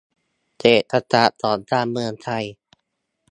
[0.59, 2.45] "เศรษฐศาสตร์ของการเมืองไทย"